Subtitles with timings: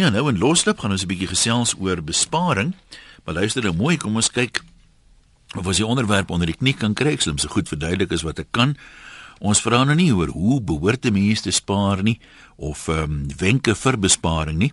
[0.00, 2.74] Ja, nou in loslip gaan ons 'n bietjie gesels oor besparing.
[3.24, 4.62] Maar luister nou mooi, kom ons kyk
[5.56, 8.38] of ons die onderwerp onder die knie kan kry, slim so goed verduidelik as wat
[8.38, 8.76] ek kan.
[9.40, 12.18] Ons vra nou nie oor hoe behoort mense te spaar nie
[12.56, 14.72] of ehm um, wenke vir besparing nie.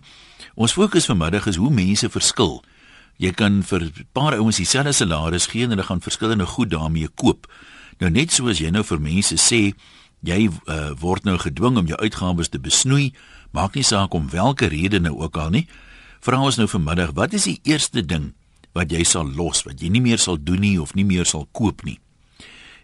[0.54, 2.64] Ons fokus vanmiddag is hoe mense verskil.
[3.18, 7.08] Jy kan vir 'n paar ouens dieselfde salaris gee en hulle gaan verskillende goed daarmee
[7.14, 7.46] koop.
[8.00, 9.74] Nou net soos jy nou vir mense sê,
[10.22, 13.12] jy uh, word nou gedwing om jou uitgawes te besnoei,
[13.50, 15.66] maak nie saak om watter rede nou ook al nie.
[16.20, 18.32] Vra ons nou vanmiddag, wat is die eerste ding
[18.72, 21.48] wat jy sal los, wat jy nie meer sal doen nie of nie meer sal
[21.52, 21.98] koop nie?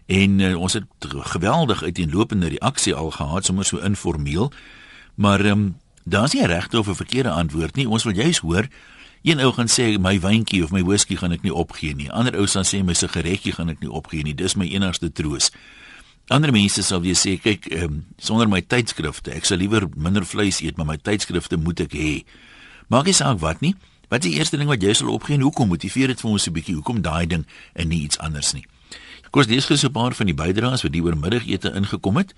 [0.05, 0.85] En uh, ons het
[1.33, 4.51] geweldig uiteenlopende reaksie al gehad, sommer so informeel.
[5.15, 7.89] Maar ehm um, daar's nie 'n regte of 'n verkeerde antwoord nie.
[7.89, 8.67] Ons wil juist hoor
[9.25, 12.11] Een ou gaan sê my wyntjie of my whisky gaan ek nie opgee nie.
[12.13, 14.35] Ander ou sal sê my sigaretjie gaan ek nie opgee nie.
[14.37, 15.47] Dis my enigste troos.
[16.27, 20.61] Ander mense sal weer sê kyk um, sonder my tydskrifte, ek sal liewer minder vleis
[20.63, 22.13] eet, maar my tydskrifte moet ek hê.
[22.89, 23.75] Maak nie saak wat nie.
[24.09, 26.47] Wat is die eerste ding wat jy sal opgee en hoekom motiveer dit vir ons
[26.47, 26.75] 'n bietjie?
[26.75, 28.65] Hoekom daai ding en nie iets anders nie?
[29.31, 32.33] Kos dis gesê 'n paar van die bydraes wat die oormiddagete ingekom het.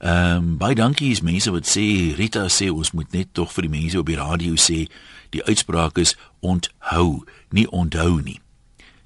[0.00, 3.62] Ehm um, baie dankie is mense wat sê Rita sê ons moet net tog vir
[3.62, 4.88] die mense op die radio sê
[5.30, 8.40] die uitspraak is onthou, nie onthou nie.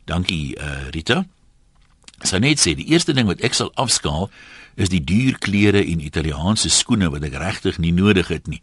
[0.05, 1.27] Dankie uh, Rita.
[2.25, 4.31] Sy net sê die eerste ding wat ek sal afskaal
[4.77, 8.63] is die duur klere en Italiaanse skoene wat ek regtig nie nodig het nie.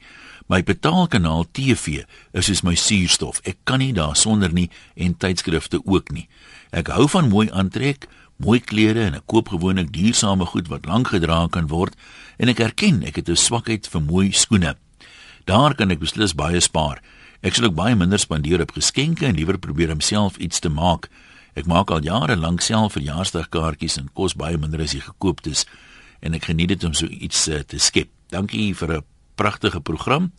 [0.50, 3.40] My betaalkanaal TV is soos my suurstof.
[3.48, 6.28] Ek kan nie daarsonder nie en tydskrifte ook nie.
[6.74, 8.09] Ek hou van mooi aantrek,
[8.42, 11.96] mooi klere en ek koop gewoonlik duursame goed wat lank gedra kan word
[12.38, 14.76] en ek erken ek het 'n swakheid vir mooi skoene.
[15.46, 17.02] Daar kan ek beslis baie spaar.
[17.42, 20.70] Ek sal ook baie minder spandeer op geskenke en liewer probeer om self iets te
[20.70, 21.09] maak.
[21.54, 25.66] Ek maak al jare lank self verjaarsdagkaartjies en kos baie minder as die gekooptes
[26.23, 28.09] en ek geniet dit om so iets uh, te skep.
[28.34, 29.04] Dankie vir 'n
[29.36, 30.31] pragtige program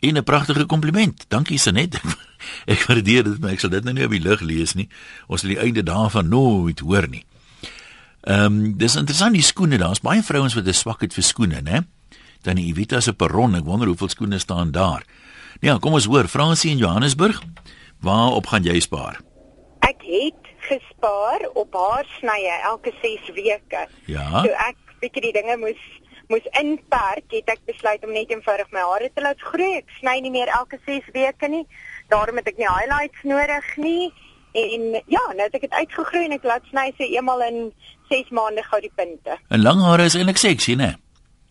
[0.00, 1.24] en 'n pragtige kompliment.
[1.28, 2.00] Dankie Sanet.
[2.72, 4.88] ek waardeer dit, maar ek sal dit nou nie op die lug lees nie.
[5.26, 7.24] Ons sal die einde daarvan nooit hoor nie.
[8.22, 11.86] Ehm um, dis interessant die skoene, daar's baie vrouens wat 'n swakheid vir skoene, né?
[12.42, 15.02] Dan die Evita se perron, ek wonder hoeveel skoene staan daar.
[15.60, 17.42] Ja, kom ons hoor, Fransie in Johannesburg,
[18.00, 19.27] waarop gaan jy spaar?
[20.08, 23.86] Het gespaar op haarsnye elke 6 weke.
[24.10, 24.28] Ja.
[24.42, 25.80] So ek bietjie die dinge moes
[26.28, 29.78] moes inperk, het ek besluit om net eenvoudig my hare te laat groei.
[29.80, 31.64] Ek sny nie meer elke 6 weke nie.
[32.12, 34.10] Daarom het ek nie highlights nodig nie.
[34.58, 37.58] En ja, nou het ek dit uitgegroei en ek laat sny so eenmal in
[38.12, 39.38] 6 maande gou die punte.
[39.48, 40.94] En lang hare is eintlik seksie, né?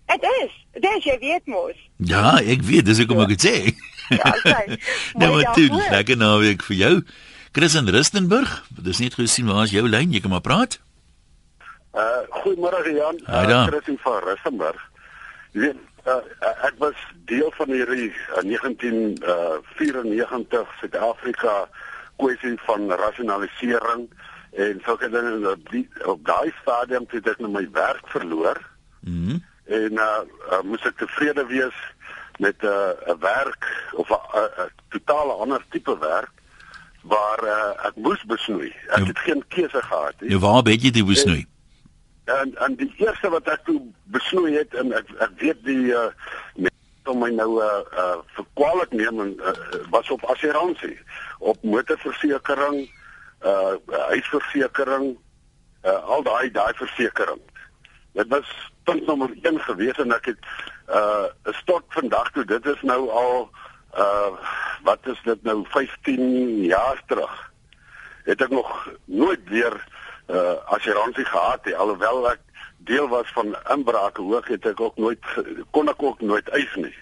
[0.07, 0.53] Dit is.
[0.81, 1.77] Dis jy weet mos.
[1.97, 3.55] Ja, ek weet, dis ek kom ek dit sê.
[4.13, 4.77] Ja, okay.
[5.19, 5.89] nou maar daarvoor.
[5.97, 6.93] lekker naweek vir jou.
[7.57, 8.51] Chris in Rustenburg,
[8.85, 10.13] dis net gesien waar is jou lyn?
[10.13, 10.77] Jy kan maar praat.
[11.97, 13.17] Uh goeiemôre Jan.
[13.25, 13.65] Hi daar.
[13.71, 14.77] Chris in van Rustenburg.
[15.55, 16.21] Jy weet, uh,
[16.67, 16.93] ek was
[17.25, 21.65] deel van hierdie uh, 1994 Suid-Afrika
[22.21, 24.05] kwessie van rasionalisering
[24.53, 28.61] en sulke dinge op die op daai stadium het ek nou my werk verloor
[29.01, 29.33] Mhm.
[29.33, 31.75] Mm en uh, uh moes ek tevrede wees
[32.39, 33.63] met 'n uh, 'n werk
[33.97, 34.17] of 'n uh,
[34.61, 36.36] uh, totale ander tipe werk
[37.07, 38.71] waar uh, ek moes besnoei.
[38.87, 39.05] Ek Ja.
[39.05, 40.29] het geen keuse gehad nie.
[40.29, 41.45] Nou waar het jy dit besnoei?
[42.25, 43.81] En en die eerste wat ek toe
[44.11, 46.09] besnoei het en ek ek weet die uh
[47.07, 49.51] om my nou uh uh verkwalik neem en uh,
[49.89, 50.97] was op assuransie,
[51.39, 52.89] op motorversekering,
[53.47, 53.75] uh
[54.09, 55.13] huisversekering,
[55.85, 57.39] uh al daai daai versekering.
[58.13, 58.49] Dit was
[58.83, 60.49] punt nommer 1 gewees en ek het
[60.89, 61.31] uh
[61.65, 63.49] tot vandag toe dit is nou al
[63.95, 64.31] uh
[64.83, 67.51] wat is dit nou 15 jaar terug
[68.23, 69.75] het ek nog nooit weer
[70.27, 72.39] uh assuransie gehad nie alhoewel ek
[72.77, 75.23] deel was van inbrake hoog het ek ook nooit
[75.71, 76.95] kon ek ook nooit eis nie.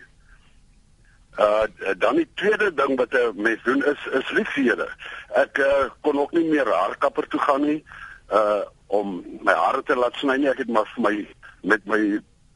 [1.38, 1.66] Uh
[1.97, 4.88] dan die tweede ding wat 'n mens doen is is liefhede.
[5.34, 7.84] Ek uh, kon ook nie meer haarkapper toe gaan nie
[8.31, 10.50] uh om my hare te laat sny nie.
[10.50, 11.16] Ek het maar vir my
[11.62, 12.02] met my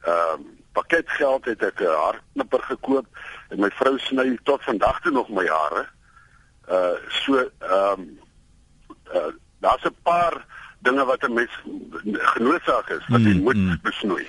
[0.06, 0.38] uh
[0.72, 3.06] pakketgeld het ek 'n haarknipper gekoop
[3.50, 5.86] en my vrou sny tot vandag toe nog my hare.
[6.70, 8.18] Uh so ehm um,
[9.14, 10.44] uh, daar's 'n paar
[10.82, 11.54] dinge wat 'n mens
[12.34, 13.78] genoodsaak is wat jy Mm, moet mm.
[13.82, 14.26] besnoei.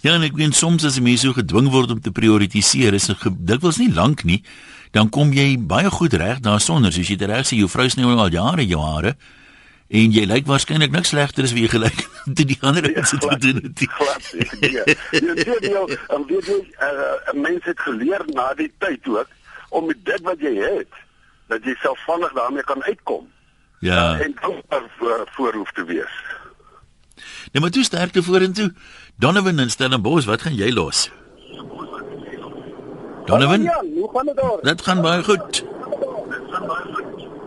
[0.00, 3.06] Ja, en ek weet soms as 'n mens so gedwing word om te prioritiseer, is
[3.06, 4.42] dit dikwels nie lank nie,
[4.90, 6.92] dan kom jy baie goed reg daarsonder.
[6.92, 9.16] Soos jy dit reg sê, jou vrou sny al jare jou hare
[9.88, 12.00] en jy lyk waarskynlik niks slegter as wie jy gelyk
[12.36, 13.84] te die ander mense te doen het.
[13.88, 14.48] Glad nie.
[14.60, 14.96] Nee.
[15.10, 19.28] Jy deel en weet jy uh, 'n mens het geleer na die tyd ook
[19.70, 20.92] om met dit wat jy het
[21.48, 23.28] dat jy selfstandig daarmee kan uitkom
[23.80, 24.18] Ja.
[24.20, 24.54] en dan
[24.98, 26.14] voor, voor hoef te wees.
[27.52, 28.72] Nee, maar toe sterkte vorentoe.
[29.16, 31.10] Donovan in Stellenbosch, wat gaan jy los?
[33.24, 33.62] Donovan?
[33.62, 34.58] Ja, hoe gaan dit daar?
[34.62, 35.64] Dit gaan baie goed.
[35.82, 36.97] Goed,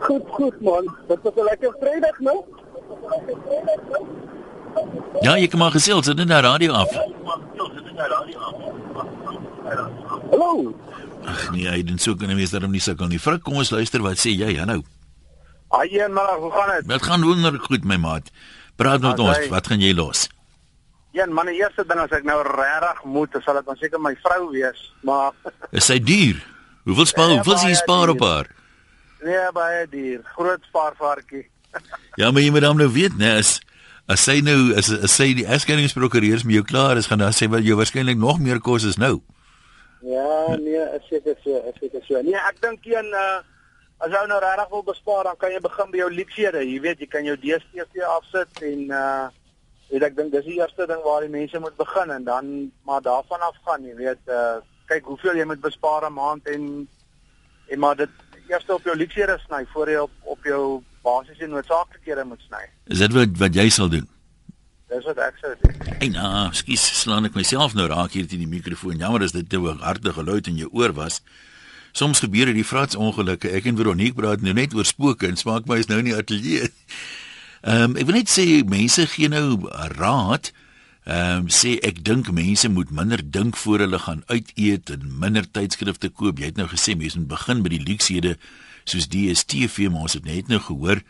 [0.07, 0.85] goed man.
[1.07, 2.39] Dit was 'n lekker Vrydag, nou.
[5.21, 6.89] Ja, jy kan maar gesels, dit is nou radio af.
[10.31, 10.73] Hallo.
[11.25, 13.19] Ag nee, hy doen so kan wees dat hom nie sukkel nie.
[13.19, 14.81] Frik, kom ons luister wat sê jy, hallo.
[15.71, 16.87] Haai, maar hoe gaan dit?
[16.89, 18.31] Dit gaan wonderlik goed my maat.
[18.75, 20.29] Praat met Ah, ons, jy- wat gaan jy los?
[21.13, 24.15] Ja, man, die eerste ding as ek nou regtig moet, sal dit dan seker my
[24.23, 25.31] vrou wees, maar
[25.71, 26.39] Is sy duur?
[26.85, 28.47] Hoeveel spaar, Ja, hoeveel sien jy spaar op haar?
[29.23, 30.21] Nee, baie duur.
[30.35, 31.49] Groot spaarvarkie.
[32.19, 33.61] Ja, maar jy moet dan nou weet, né, as
[34.11, 37.47] as sy nou as, as sy die egskenningsprokureurs met jou klaar is, gaan dan sê
[37.47, 39.21] wel jou waarskynlik nog meer kos as nou.
[40.03, 42.19] Ja, nee, is seker so, is seker so.
[42.25, 43.39] Nee, ek dink een uh
[44.01, 46.63] as jy nou regtig wil bespaar, dan kan jy begin by jou lieksede.
[46.65, 49.29] Jy weet, jy kan jou DStv afsit en uh
[49.91, 52.51] weet ek dink dis die eerste ding waar die mense moet begin en dan
[52.87, 54.59] maar daarvan af gaan, jy weet, uh
[54.91, 56.65] kyk hoeveel jy moet bespaar 'n maand en
[57.71, 58.20] en maar dit
[58.51, 60.63] eers op jou lieksede sny voor jy op op jou
[61.05, 62.65] basiese noodsaaklikhede moet sny.
[62.93, 64.07] Is dit wat wat jy sal doen?
[64.91, 65.77] Dis wat ek sou doen.
[66.01, 68.99] Ey, nou, skus, slaan ek myself nou raak hier teen die mikrofoon.
[68.99, 71.21] Jammer as dit te harde geluid in jou oor was.
[71.95, 73.51] Soms gebeur dit die frats ongelukke.
[73.51, 76.17] Ek en Veronique praat nou net oor spooke en smaak my is nou in die
[76.17, 76.71] ateljee.
[77.61, 79.69] Ehm um, ek wil net sê mense gee nou
[79.99, 80.51] raad.
[81.03, 85.07] Ehm um, sê ek dink mense moet minder dink voor hulle gaan uit eet en
[85.19, 86.37] minder tydskrifte koop.
[86.37, 88.35] Jy het nou gesê mense moet begin by die luuksede
[88.85, 91.01] soos DStv, maar ons het net nou gehoor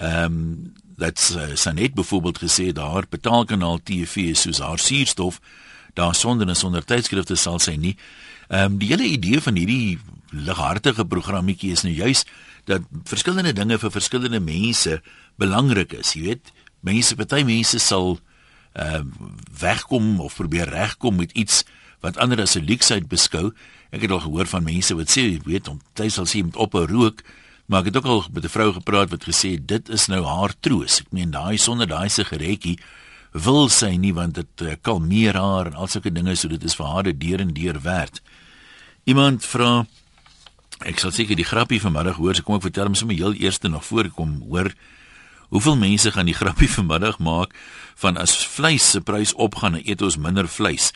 [0.00, 5.40] ehm um, dat uh, Sanet byvoorbeeld gesê daar betaalkanaal TV is soos haar suurstof
[5.94, 7.96] daar sonder en sonder tydskrifte sal sy nie.
[8.48, 9.98] Ehm um, die hele idee van hierdie
[10.30, 12.24] lighartige programmetjie is nou juis
[12.64, 15.00] dat verskillende dinge vir verskillende mense
[15.38, 16.12] belangrik is.
[16.14, 18.18] Jy weet, mense, party mense sal
[18.74, 19.02] uh,
[19.58, 21.64] wegkom of probeer regkom met iets
[22.00, 23.52] wat ander as 'n luksheid beskou.
[23.90, 26.74] Ek het al gehoor van mense wat sê, weet, om tyd sal sien met op
[26.74, 27.22] 'n rook,
[27.66, 30.54] maar ek het ook al met 'n vrou gepraat wat gesê dit is nou haar
[30.60, 31.00] troos.
[31.00, 32.78] Ek meen daai sonder daai sigaretjie
[33.32, 36.74] wil sy nie want dit uh, kalmeer haar en al sulke dinge so dit is
[36.74, 38.22] vir haar dit deur en deur werd.
[39.04, 39.86] Iemand vra
[40.80, 43.68] ek sal seker die grappie vanmiddag hoor, so kom ek vertel hom sommer heel eerste
[43.68, 44.72] nog voorkom hoor.
[45.50, 47.54] Hoeveel mense gaan die grappie vanmiddag maak
[48.00, 50.92] van as vleis se prys opgaan en eet ons minder vleis.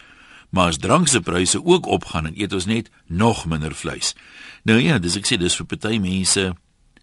[0.55, 4.15] Maar as drank se pryse ook opgaan en eet ons net nog minder vleis.
[4.63, 6.53] Nou ja, dis ek sê dis vir party mense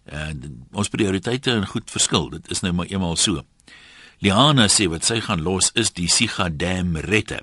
[0.08, 2.30] en ons prioriteite en goed verskil.
[2.32, 3.44] Dit is nou maar eenmal so.
[4.24, 7.42] Liana sê wat sy gaan los is die Sigadam rette.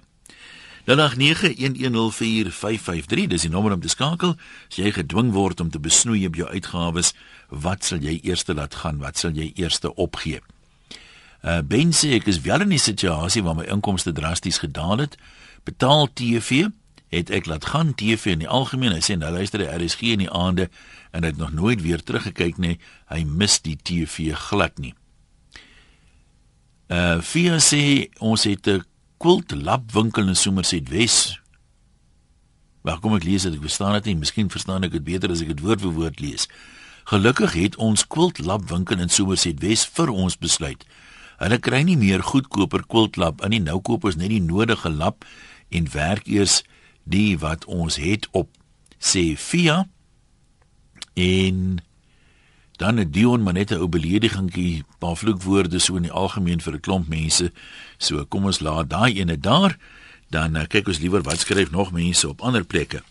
[0.89, 4.31] 0891104553 dis die nommer om te skakel.
[4.69, 7.13] As jy gedwing word om te besnoei op jou uitgawes,
[7.49, 8.97] wat sal jy eers laat gaan?
[8.97, 10.41] Wat sal jy eers opgee?
[11.45, 15.17] Uh Ben sê ek is wel in 'n situasie waar my inkomste drasties gedaal het.
[15.63, 16.67] Betaal TV
[17.09, 18.91] het ek laat gaan TV in die algemeen.
[18.91, 20.69] Hy sê nou luister hy RSG in die aande
[21.11, 22.79] en hy het nog nooit weer teruggekyk nie.
[23.07, 24.93] Hy mis die TV glad nie.
[26.89, 28.83] Uh Via sê ons het 'n
[29.19, 31.41] Quilt Lab winkel in Somerset Wes.
[32.87, 33.57] Waar kom ek lees dit?
[33.57, 34.21] Ek verstaan dit nie.
[34.21, 36.47] Miskien verstaan ek dit beter as ek dit woord vir woord lees.
[37.11, 40.85] Gelukkig het ons Quilt Lab winkel in Somerset Wes vir ons besluit.
[41.43, 43.59] Hulle kry nie meer goedkoper Quilt Lab in nie.
[43.65, 45.27] Nou koop ons net die nodige lap
[45.67, 46.61] en werk eers
[47.03, 48.47] die wat ons het op
[49.03, 49.81] sê Via
[51.19, 51.81] en
[52.79, 56.73] dan 'n Dion maar net 'n ou beledigingkie, paar vloekwoorde so in die algemeen vir
[56.73, 57.51] 'n klomp mense.
[57.97, 59.77] So kom ons laat daai ene daar,
[60.29, 63.03] dan uh, kyk ons liewer wat skryf nog mense op ander plekke.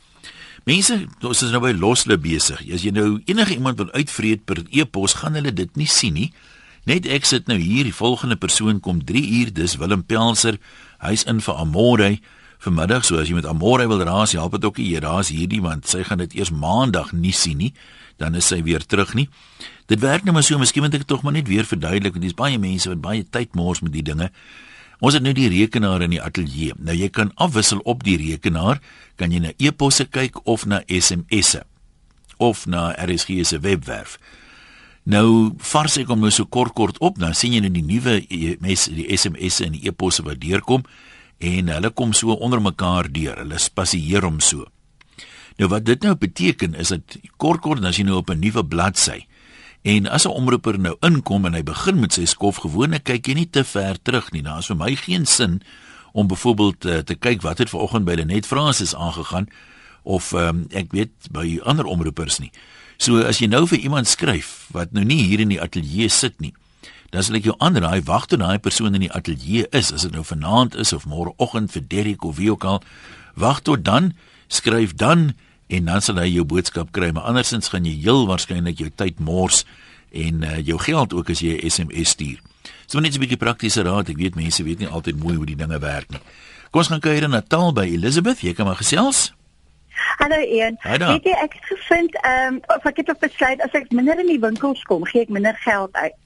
[0.64, 2.60] Mense, ons is nou by loslip besig.
[2.72, 6.32] As jy nou enige iemand wil uitvreet per e-pos, gaan hulle dit nie sien nie.
[6.84, 10.58] Net ek sit nou hier, die volgende persoon kom 3 uur, dis Willem Pelser.
[10.98, 12.18] Hy's in vir Amore
[12.58, 15.86] vanmiddag, so as jy met Amore wil raas, help dit ook nie raas hierdie want
[15.88, 17.72] sy gaan dit eers maandag nie sien nie.
[18.18, 19.28] Dan is sy weer terug nie.
[19.88, 22.26] Dit werk nou maar so, miskien moet ek dit tog maar net weer verduidelik want
[22.26, 24.30] dis baie mense wat baie tyd mors met die dinge.
[24.98, 26.74] Ons het nou die rekenaar in die ateljee.
[26.82, 28.82] Nou jy kan afwissel op die rekenaar,
[29.16, 31.62] kan jy na e-posse kyk of na SMS'e
[32.38, 34.18] of na RSG se webwerf.
[35.08, 38.18] Nou vars ek hom nou so kort kort op, dan sien jy nou die nuwe
[38.62, 40.84] mes die SMS'e en die e-posse wat deurkom
[41.38, 43.38] en hulle kom so onder mekaar deur.
[43.40, 44.66] Hulle spasieer hom so.
[45.58, 48.62] Nou wat dit nou beteken is dat kort kort as jy nou op 'n nuwe
[48.64, 49.26] bladsy
[49.82, 53.34] en as 'n omroeper nou inkom en hy begin met sy skof gewoonlik kyk jy
[53.34, 54.42] nie te ver terug nie.
[54.42, 55.62] Daar is vir my geen sin
[56.12, 59.48] om byvoorbeeld uh, te kyk wat het vanoggend by Lenet Fransis aangegaan
[60.02, 62.50] of um, ek weet by ander omroepers nie.
[62.96, 66.40] So as jy nou vir iemand skryf wat nou nie hier in die ateljee sit
[66.40, 66.54] nie,
[67.10, 70.12] dan sal ek jou aanraai wag tot daai persoon in die ateljee is, as dit
[70.12, 72.82] nou vanaand is of môreoggend vir Derrick of wie ook al,
[73.34, 74.12] wag tot dan,
[74.48, 75.32] skryf dan
[75.68, 79.20] en dan sal hy jou boodskap kry, maar andersins gaan jy heel waarskynlik jou tyd
[79.20, 79.64] mors
[80.12, 82.38] en uh, jou geld ook as jy 'n SMS stuur.
[82.86, 84.08] So net 'n bietjie praktiese raad.
[84.08, 86.20] Ek weet mense weet nie altyd mooi hoe die dinge werk nie.
[86.70, 88.40] Kom ons gaan kuier in Natal by Elizabeth.
[88.40, 89.34] Jy kan maar gesels.
[90.18, 90.76] Hallo Ian.
[90.82, 94.18] Weet jy ek het gevind ehm um, of ek het op besluit as ek minder
[94.18, 96.16] in die winkels kom, gee ek minder geld uit.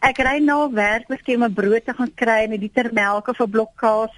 [0.00, 3.40] Ek ry na werk, miskien 'n brood te gaan kry en 'n liter melk of
[3.40, 4.12] 'n blok kaas.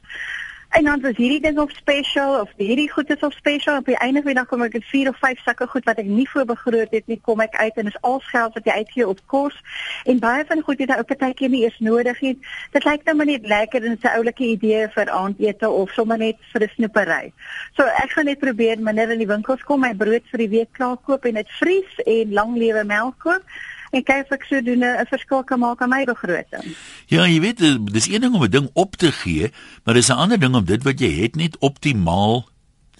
[0.68, 3.96] En dan was hierdie ding op special of hierdie goed is op special op die
[3.96, 6.26] einde van die dag kom ek met 4 of 5 sakke goed wat ek nie
[6.28, 9.22] voor begroot het nie kom ek uit en is al geld wat jy uitgee op
[9.32, 9.56] kos
[10.04, 12.34] en baie van goed het jy ook partykeer nie eens nodig nie.
[12.76, 16.36] Dit lyk nou maar net lekker en 'n oulike idee vir aandete of sommer net
[16.52, 17.32] vir 'n snoepery.
[17.76, 20.72] So ek gaan net probeer minder in die winkels kom, my brood vir die week
[20.72, 23.42] klaar koop en dit vries en lang lewe melk koop
[23.90, 26.76] en kyk of ek so doen 'n verskil kan maak aan my begroting.
[27.06, 29.52] Ja, jy weet, eh, dis een ding om 'n ding op te gee,
[29.84, 32.48] maar dis 'n ander ding om dit wat jy het net optimaal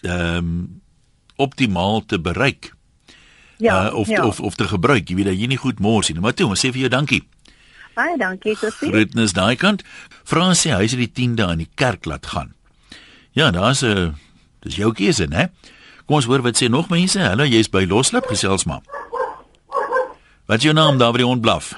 [0.03, 0.81] ehm um,
[1.37, 2.73] optimaal te bereik.
[3.59, 4.27] Ja, uh, of ja.
[4.27, 5.09] of of te gebruik.
[5.09, 6.21] Jy weet dat jy nie goed mors nie.
[6.21, 7.23] Maar toe, ons sê vir jou dankie.
[7.95, 8.91] Baie dankie, Sophie.
[8.91, 9.83] Groetnis daai kant.
[10.25, 12.55] Frans sê hy is die 10de aan die kerk laat gaan.
[13.35, 14.15] Ja, daar's 'n
[14.61, 15.51] dis jou keuse, né?
[16.07, 17.19] Kom ons hoor wat sê nog mense.
[17.19, 18.83] Hallo, jy's by Loslip gesels maar.
[20.49, 21.75] Wat is jou naam daar by die onblaf?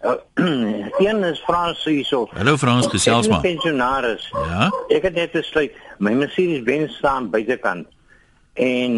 [0.00, 0.12] Uh,
[1.04, 2.24] een is Frans hierso.
[2.32, 3.42] Hallo Frans, gesels maar.
[3.44, 4.30] Pensionaris.
[4.32, 4.70] Ja.
[4.88, 7.84] Ek het net besluit my Mercedes Benz staan buitekant
[8.56, 8.94] en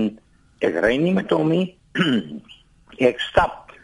[0.62, 1.64] ek ry nie met hom nie.
[3.10, 3.74] ek stap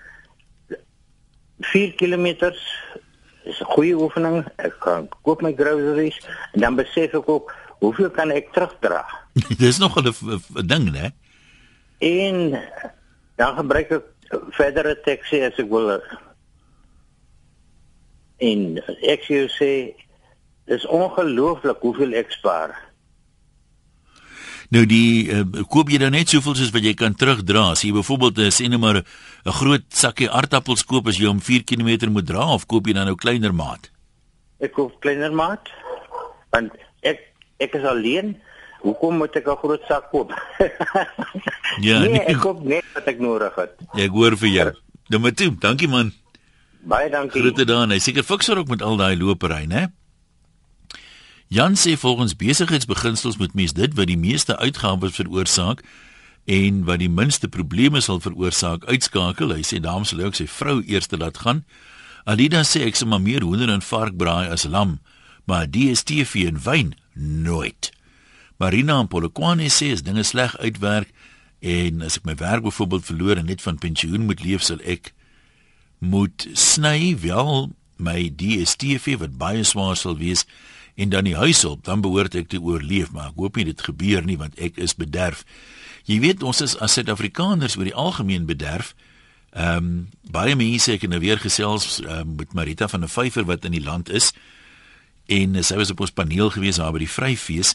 [1.73, 4.47] 4 km is 'n goeie oefening.
[4.62, 6.23] Ek kan koop my groceries
[6.55, 7.50] en dan besef ek ook
[7.83, 9.02] hoeveel kan ek terugdra.
[9.59, 10.14] Dis nog 'n
[10.71, 11.11] ding, né?
[11.99, 12.62] En
[13.35, 14.07] dan gebruik ek
[14.57, 15.91] verdere taxi as ek wil
[18.41, 19.73] en ek sê sê
[20.71, 22.73] is ongelooflik hoeveel ek spaar.
[24.71, 27.73] Nou die uh, koop jy dan net soveel soos wat jy kan terugdra.
[27.75, 31.43] As jy byvoorbeeld uh, sê net maar 'n groot sakkie aardappels koop as jy hom
[31.43, 33.91] 4 km moet dra of koop jy dan nou kleiner maat?
[34.63, 35.67] Ek koop kleiner maat.
[36.55, 36.71] Want
[37.03, 37.19] ek
[37.59, 38.39] ek is alleen.
[38.81, 40.33] Hoekom moet ek 'n groot sak koop?
[41.87, 43.77] ja, nee, nee, ek koop net wat ek nodig het.
[43.95, 44.71] Ja, ek hoor vir jou.
[45.09, 45.53] Dan moet toe.
[45.59, 46.13] Dankie man.
[46.81, 47.41] Baie dankie.
[47.41, 47.91] Groete dan.
[47.91, 49.91] Hy seker fikser ook met al daai lopery, né?
[51.51, 55.83] Jan sê volgens besigheidsbeginsels moet mens dit wat die meeste uitgawes veroorsaak
[56.47, 59.51] en wat die minste probleme sal veroorsaak uitskakel.
[59.51, 61.65] Hy sê dames sal ook sy vrou eers laat gaan.
[62.25, 65.01] Alida sê ek sal maar meer hoender en varkbraai as lam,
[65.45, 67.91] maar DStv en wyn nooit.
[68.61, 71.09] Marina en Polokwane sê as dinge sleg uitwerk
[71.64, 75.14] en as ek my werk byvoorbeeld verloor en net van pensioen moet leef, sal ek
[76.00, 80.45] moet sny wel my DStv wat baie swaar sal wees
[81.00, 84.25] en dan die huishulp, dan behoort ek te oorleef, maar ek hoop nie dit gebeur
[84.29, 85.47] nie want ek is bederf.
[86.09, 88.93] Jy weet ons is as Suid-Afrikaners oor die algemeen bederf.
[89.57, 89.95] Ehm um,
[90.31, 93.73] baie mense ek het nou weer gesels um, met Marita van der Vyver wat in
[93.75, 94.35] die land is
[95.26, 97.73] en uh, sy was op ons paneel gewees daar by die Vryfees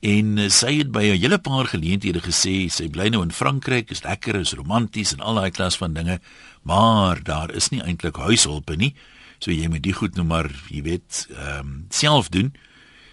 [0.00, 3.90] en uh, sy het by 'n hele paar geleenthede gesê sy bly nou in Frankryk,
[3.90, 6.20] is lekker, is romanties en al daai klas van dinge,
[6.62, 8.94] maar daar is nie eintlik huishulpe nie.
[9.38, 12.54] So jy moet die goed nou maar, jy weet, ehm um, self doen.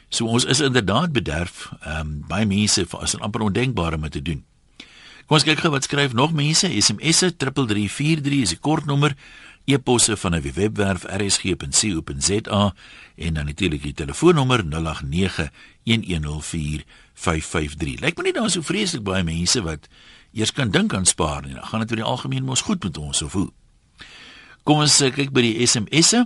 [0.10, 4.22] So ons is inderdaad bederf, ehm um, baie mense as 'n amper ondenkbare om te
[4.22, 4.44] doen.
[5.26, 6.70] Kom ons kyk gou wat skryf nog mense.
[6.70, 9.16] SMS'e 3343 is 'n kort nommer
[9.66, 12.74] e-posse van 'n webwerf rsg.co.za
[13.16, 14.70] en dan natuurlik die telefoonnommer 0891104553.
[18.00, 19.88] Lyk my nie daar so vreeslik baie mense wat
[20.34, 21.54] eers kan dink aan spaar nie.
[21.54, 23.52] Dan gaan dit oor die algemeen mos goed met ons of hoe.
[24.64, 26.26] Kom ons eh, kyk by die SMS'e.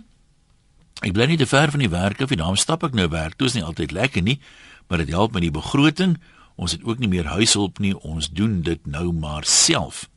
[1.00, 2.38] Ek bly nie te ver van die werk af nie.
[2.38, 3.38] Daarom stap ek nou werk.
[3.38, 4.40] Dit is nie altyd lekker nie,
[4.88, 6.18] maar dit help met die begroting.
[6.60, 7.94] Ons het ook nie meer huishulp nie.
[7.96, 10.10] Ons doen dit nou maar self.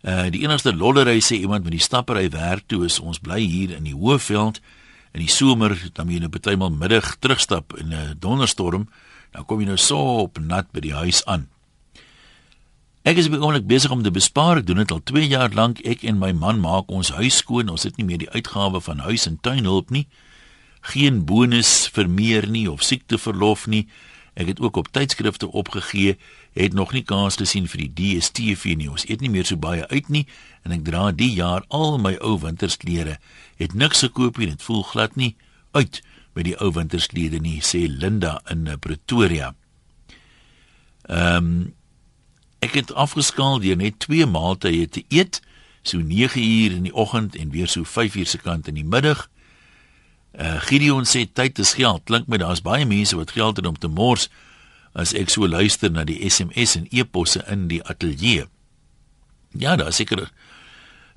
[0.00, 3.76] Uh die enigste lollery sê iemand met die stappery werk toe is ons bly hier
[3.76, 4.60] in die Hoëveld
[5.12, 8.88] in die somer dan moet jy nou bytelmal middag terugstap in 'n donderstorm
[9.32, 11.48] dan kom jy nou so op nat by die huis aan.
[13.00, 14.60] Ek is behoorlik besig om te bespaar.
[14.60, 15.80] Ek doen dit al 2 jaar lank.
[15.88, 17.70] Ek en my man maak ons huis skoon.
[17.72, 20.06] Ons het nie meer die uitgawe van huis en tuinhulp nie.
[20.92, 23.86] Geen bonus vir meer nie of siekteverlof nie.
[24.36, 26.18] Ek het ook op tydskrifte opgegee,
[26.52, 28.90] het nog nie kans gesien vir die DStv nie.
[28.90, 30.26] Ons eet nie meer so baie uit nie
[30.66, 33.18] en ek dra die jaar al my ou wintersklere.
[33.60, 35.36] Het niks gekoop nie, dit voel glad nie
[35.72, 36.00] uit
[36.34, 39.54] met die ou wintersklere nie, sê Linda in eh, Pretoria.
[41.08, 41.52] Ehm um,
[42.60, 45.38] ek het afgeskaal deur net twee maaltye te eet,
[45.80, 48.84] so 9 uur in die oggend en weer so 5 uur se kant in die
[48.84, 49.30] middag.
[50.36, 52.04] Uh Gideon sê tyd is geld.
[52.04, 54.28] Klink my daar's baie mense wat geld het om te mors.
[54.92, 58.46] As ek so luister na die SMS en e-posse in die ateljee.
[59.58, 60.30] Ja, daar seker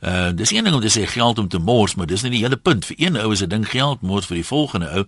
[0.04, 2.44] uh dis een ding om te sê geld om te mors, maar dis nie die
[2.44, 2.86] hele punt.
[2.86, 5.06] Vir een ou is 'n ding geld mors vir die volgende ou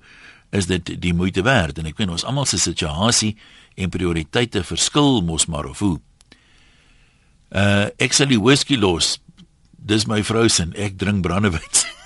[0.49, 3.37] is dit die moeite werd en ek weet ons almal se situasie
[3.75, 5.99] en prioriteite verskil mos maar of hoe.
[7.49, 9.19] Uh ek sal die whisky los.
[9.71, 11.61] Dis my vrou se, ek drink brandewyn.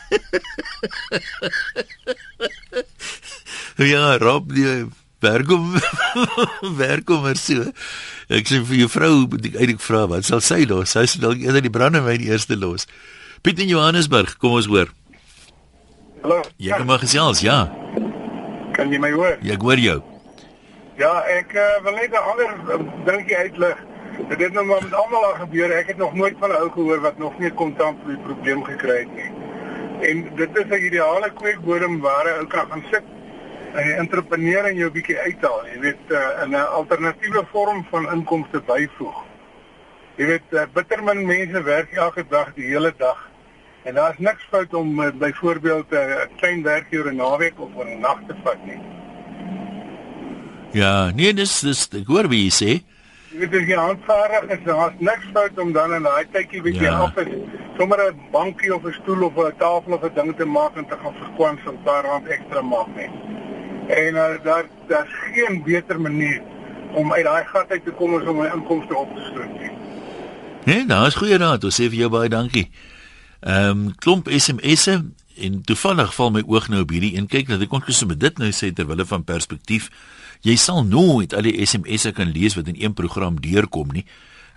[3.94, 4.86] ja, Rob, die
[5.20, 5.74] werk om
[6.84, 7.72] werk om so.
[8.30, 10.94] Ek sê vir jou vrou moet ek eintlik vra wat sal sy los?
[10.96, 12.88] Sy sal dalk eerder die brandewyn eerste los.
[13.44, 14.92] Piet in Johannesburg, kom ons hoor.
[16.24, 16.42] Hallo.
[16.60, 17.68] Jy kan maar gesels, ja.
[18.76, 19.38] Kan jy my hoor?
[19.44, 20.00] Ja, ek hoor jou.
[21.00, 23.78] Ja, ek uh, wil net 'n ander uh, dingetjie uitlig.
[24.30, 25.72] Dit het nou maar met almal al gebeur.
[25.72, 28.64] Ek het nog nooit van 'n ou gehoor wat nog nie kontant vir die probleem
[28.64, 29.32] gekry het nie.
[30.10, 33.04] En dit is 'n ideale kweekbodem waar 'n ou kan gaan sit
[33.74, 35.66] en die entrepreneur en jou bietjie uithaal.
[35.74, 39.24] Jy weet uh, in 'n alternatiewe vorm van inkomste byvoeg.
[40.18, 43.30] Jy weet uh, bittermin mense werk elke dag die hele dag.
[43.84, 48.00] En daar's niks fout om uh, byvoorbeeld 'n uh, klein werkuur 'n naweek of 'n
[48.00, 48.82] nag te vat nie.
[50.72, 52.72] Ja, nee, dis dis ek hoor wie jy sê.
[53.32, 57.00] Jy weet jy aanvaardig is daar's niks fout om dan in daai tydjie bietjie ja.
[57.00, 57.28] af is
[57.78, 60.86] sommer 'n bankie of 'n stoel of 'n tafel of 'n ding te maak en
[60.86, 63.39] te gaan verkwans om 'n paar rand ekstra maak net.
[63.90, 66.42] En uh, daar daar's geen beter manier
[66.94, 69.72] om uit daai gat uit te kom as om my inkomste op te stoot nie.
[70.66, 71.64] Nee, nou is goeie raad.
[71.66, 72.70] Ons sê vir jou baie dankie.
[73.40, 75.00] Ehm um, klomp SMS'e
[75.40, 77.30] en toevallig val my oog nou op hierdie een.
[77.32, 79.90] Kyk, dat ek kon gesê met dit nou sê terwyl hulle van perspektief
[80.46, 84.06] jy sal nooit al die SMS'e kan lees wat in een program deurkom nie.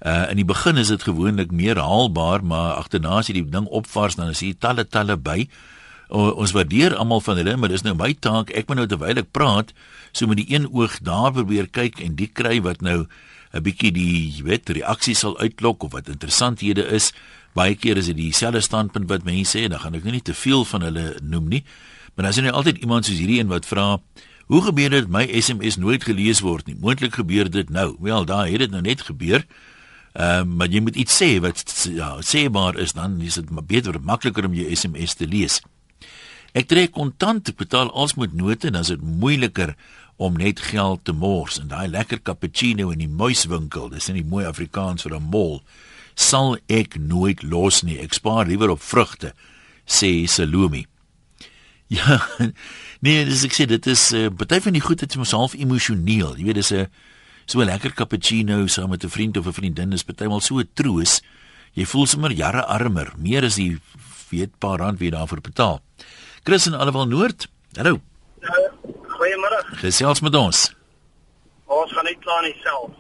[0.02, 3.68] Uh in die begin is dit gewoonlik meer haalbaar, maar agterna as jy die ding
[3.70, 5.46] opvars dan is hier talle talle by.
[6.12, 8.52] O, ons waardeer almal van hulle, maar dis nou my taak.
[8.52, 9.72] Ek moet nou terwyl ek praat,
[10.12, 13.06] so met die een oog daar probeer kyk en die kry wat nou
[13.52, 17.12] 'n bietjie die weet reaksie sal uitlok of wat interessanthede is.
[17.54, 20.22] Baie keer is dit dieselfde standpunt wat mense sê en dan gaan ek nou nie
[20.24, 21.64] te veel van hulle noem nie.
[22.14, 24.00] Maar dan is daar nou altyd iemand soos hierdie een wat vra,
[24.52, 26.74] Hoe gebeur dit my SMS nooit gelees word nie?
[26.76, 27.94] Moontlik gebeur dit nou.
[28.04, 29.46] Wel, daar het dit nou net gebeur.
[30.12, 33.96] Ehm, uh, maar jy moet iets sê wat ja, sêbaar is dan is dit beter
[34.00, 35.62] makliker om jou SMS te lees.
[36.52, 39.72] Ek trek kontant, ek betaal als met note en dan is dit moeiliker
[40.20, 44.28] om net geld te mors en daai lekker cappuccino in die muiswinkel, dis in die
[44.28, 45.62] mooi Afrikaans vir 'n mall,
[46.14, 47.98] sal ek nooit los nie.
[47.98, 49.32] Ek spaar liewer op vrugte,
[49.86, 50.84] sê Salome.
[51.92, 52.24] Ja,
[53.00, 55.34] nee, dis ek sê dit is uh, eh, party van die goed dit is mos
[55.36, 56.38] half emosioneel.
[56.38, 56.88] Jy weet dis 'n
[57.44, 60.68] so 'n lekker cappuccino saam met 'n vriend of 'n vriendin is partymal so 'n
[60.72, 61.20] troos.
[61.74, 63.78] Jy voel sommer jare armer, meer as jy
[64.30, 65.82] weet paar rand wie daarvoor betaal.
[66.42, 67.46] Chris en Alwel Noord.
[67.72, 68.00] Hallo.
[69.06, 69.60] Goeiemôre.
[69.78, 70.62] Gesels met ons.
[71.70, 72.90] Ons gaan net klaar nie self.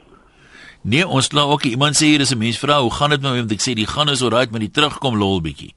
[0.82, 3.30] Nee, ons kla ook iemand sê hier is 'n mens vra, hoe gaan dit met
[3.30, 3.38] my?
[3.38, 5.74] Want ek sê die gaan is alright, maar die terugkom lol bietjie.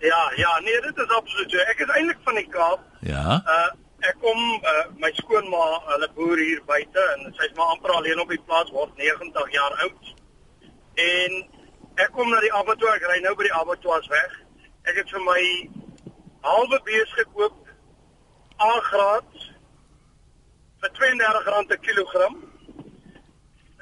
[0.00, 1.58] Ja, ja, nee, dit is absoluut so.
[1.58, 2.80] Ek is eintlik van die Kaap.
[3.00, 3.42] Ja.
[3.46, 8.20] Uh ek kom uh my skoonma, hulle boer hier buite en sy's maar amper alleen
[8.20, 10.14] op die plaas word 90 jaar oud.
[10.94, 11.44] En
[11.94, 14.32] ek kom na die abattoir, ek ry nou by die abattoirs weg.
[14.84, 15.42] Ek het vir my
[16.46, 17.54] halwe bees gekoop
[18.62, 19.46] A-graad
[20.82, 22.36] vir R32 per kilogram.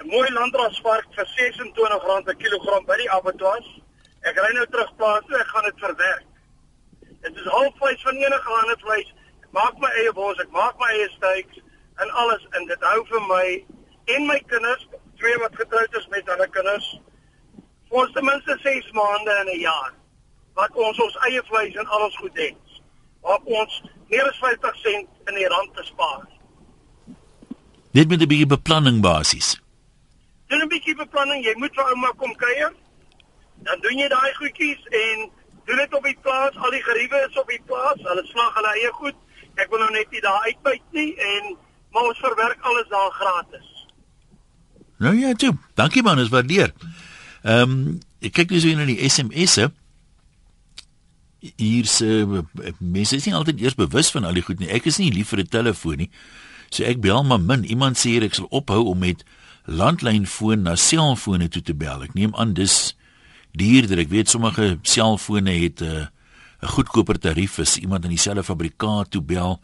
[0.01, 3.69] 'n Mooi landrasvark vir R26 per kilogram by die abattoirs.
[4.31, 6.27] Ek ry nou terug plaas toe, ek gaan dit verwerk.
[7.27, 9.11] Dit is al vleis van enige ander vleis.
[9.45, 11.61] Ek maak my eie bors, ek maak my eie steaks
[12.03, 13.47] en alles en dit hou vir my
[14.17, 14.89] en my kinders,
[15.21, 16.89] twee wat getroud is met ander kinders,
[17.89, 19.93] vir ons ten minste 6 maande in 'n jaar
[20.55, 22.79] wat ons ons eie vleis en alles goed het.
[23.21, 26.25] Waar ons meer as 50 sent in die rand te spaar.
[27.93, 29.61] Dit moet 'n bietjie beplanning basies.
[30.47, 32.73] Doen 'n bietjie beplanning, jy moet vir ouma kom kuier
[33.65, 35.29] dan doen jy daai goedjies en
[35.69, 36.57] doen dit op die plaas.
[36.57, 38.01] Al die geriewe is op die plaas.
[38.09, 39.21] Hulle slag hulle eie goed.
[39.61, 41.55] Ek wil nou net nie daar uitbyt nie en
[41.95, 43.71] maar ons verwerk alles daar gratis.
[44.99, 45.53] Nou ja, toe.
[45.79, 46.75] Dankie man, is waardeer.
[47.43, 49.69] Ehm um, ek kyk net so in die SMS'e.
[51.57, 52.25] Hier se
[52.79, 54.71] mense is nie altyd eers bewus van al die goed nie.
[54.73, 56.11] Ek is nie lief vir 'n telefoon nie.
[56.71, 57.65] So ek bel maar min.
[57.65, 59.25] Iemand sê ek sal ophou om met
[59.67, 62.03] landlynfoon na selfone toe te bel.
[62.03, 62.97] Ek neem aan dis
[63.53, 63.99] duurder.
[63.99, 66.07] Ek weet sommige selfone het 'n uh,
[66.65, 69.61] goedkoper tarief as iemand in dieselfde fabrikaat toe bel.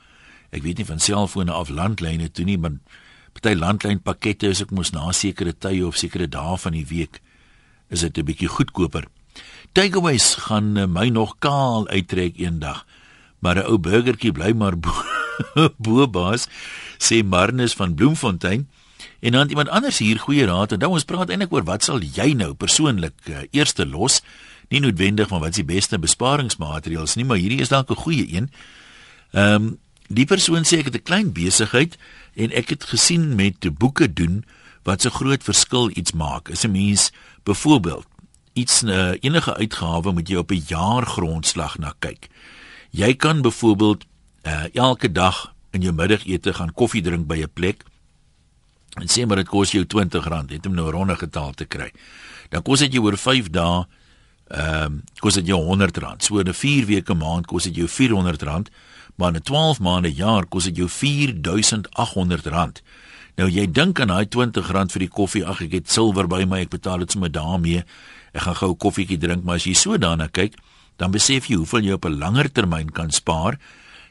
[0.50, 2.78] Ek weet nie van selfone af landlyne toe nie, maar
[3.32, 7.20] party landlynpakkette is ek mos na sekere tye of sekere dae van die week
[7.88, 9.06] is dit 'n bietjie goedkoper.
[9.72, 12.86] Takeaways gaan uh, my nog kaal uittrek eendag.
[13.38, 14.92] Maar 'n ou burgertjie bly maar bo,
[15.84, 16.48] bo baas
[16.98, 18.68] sê Marnus van Bloemfontein.
[19.20, 22.32] En dan iemand anders hier goeie raad dan ons praat eintlik oor wat sal jy
[22.32, 24.20] nou persoonlik uh, eerste los?
[24.68, 28.26] Nie noodwendig van wat is die beste besparingsmaatreëls nie, maar hierdie is dalk 'n goeie
[28.34, 28.50] een.
[29.32, 29.78] Ehm um,
[30.10, 31.96] die persoon sê ek het 'n klein besigheid
[32.34, 34.44] en ek het gesien met boeke doen
[34.82, 36.48] wat so groot verskil iets maak.
[36.48, 37.12] Is 'n mens
[37.42, 38.06] byvoorbeeld
[38.52, 42.28] iets uh, enige uitgawe moet jy op 'n jaar grondslag na kyk.
[42.90, 44.04] Jy kan byvoorbeeld
[44.42, 47.84] uh, elke dag in jou middagete gaan koffie drink by 'n plek
[49.00, 51.92] en sê maar dit kos jou R20, het hom nou 'n ronde getal te kry.
[52.48, 53.86] Dan kos dit jou oor 5 dae
[54.50, 56.18] ehm um, kos dit jou R100.
[56.18, 58.70] So in 'n 4 weke maand kos dit jou R400,
[59.14, 62.82] maar in 'n 12 maande jaar kos dit jou R4800.
[63.36, 66.60] Nou jy dink aan daai R20 vir die koffie, ag ek het silwer by my,
[66.64, 67.84] ek betaal dit sommer daarmee.
[68.32, 70.56] Ek gaan gou 'n koffietjie drink, maar as jy so daarna kyk,
[70.98, 73.58] dan besef jy hoeveel jy op 'n langer termyn kan spaar.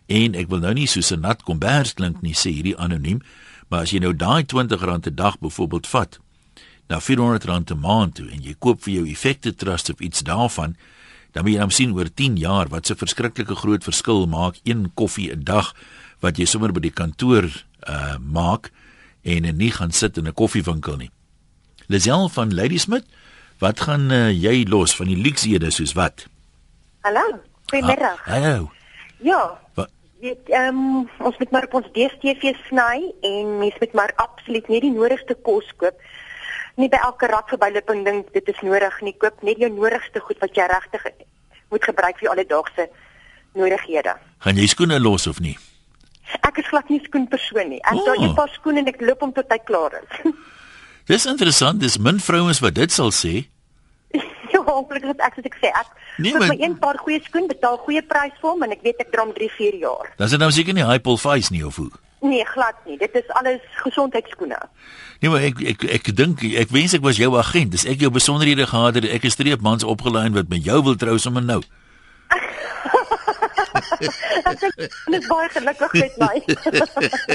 [0.07, 3.21] En ek wil nou nie soos 'n nat kombers klink nie, sê hierdie anoniem,
[3.69, 6.19] maar as jy nou daai R20 'n dag byvoorbeeld vat,
[6.87, 10.75] na R400 'n maand toe en jy koop vir jou effekte trust of iets daarvan,
[11.31, 14.91] dan moet jy dan sien oor 10 jaar wat se verskriklike groot verskil maak een
[14.95, 15.75] koffie 'n dag
[16.19, 17.45] wat jy sommer by die kantoor
[17.87, 18.71] uh maak
[19.23, 21.11] en nie gaan sit in 'n koffiewinkel nie.
[21.87, 23.05] Lisel van Ladysmith,
[23.59, 26.27] wat gaan uh, jy los van die luksehede soos wat?
[27.01, 28.27] Hallo, goeiemiddag.
[28.27, 28.71] Ah, hallo.
[29.17, 29.59] Ja.
[29.73, 34.67] Wat Ehm um, ons moet maar op ons DStv sny en mens moet maar absoluut
[34.67, 35.95] nie die nodigste kos koop
[36.75, 39.13] nie by elke rak verbyloping dink dit is nodig nie.
[39.15, 41.07] Koop net jou nodigste goed wat jy regtig
[41.71, 42.89] moet gebruik vir alledaagse
[43.55, 44.17] nodighede.
[44.43, 45.55] Gaan jy skoene los of nie?
[46.45, 47.81] Ek is glad nie skoen persoon nie.
[47.81, 48.07] Ek oh.
[48.13, 50.33] het 'n paar skoene en ek loop om tot hy klaar is.
[51.11, 53.47] dis interessant, dis min vrouens wat dit sal sê.
[54.53, 57.47] ja, ongelukkig het ek soos ek sê, ek nee, koop my een paar goeie skoen,
[57.47, 60.13] betaal goeie prys vir hom en ek weet ek dra hom 3, 4 jaar.
[60.17, 61.89] Dan is dit nou seker nie high profile nie of hoe?
[62.21, 62.97] Nee, glad nie.
[62.99, 64.57] Dit is alles gesondheidskoene.
[65.19, 67.71] Nee, maar ek ek ek dink ek wens ek was jou agent.
[67.71, 69.07] Dis ek jou besonderhede gehad het.
[69.07, 71.61] Ek is streepmans opgelyn wat met jou wil trou sommer nou.
[73.79, 74.63] Ek
[75.19, 76.35] is baie gelukkig met my.